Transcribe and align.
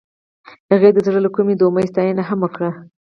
هغې 0.71 0.89
د 0.93 0.97
زړه 1.05 1.19
له 1.25 1.29
کومې 1.35 1.53
د 1.55 1.61
امید 1.69 1.87
ستاینه 1.91 2.23
هم 2.29 2.39
وکړه. 2.41 2.69